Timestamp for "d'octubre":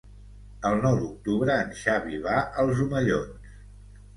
1.01-1.57